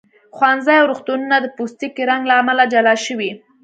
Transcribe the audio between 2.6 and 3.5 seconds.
جلا شوي.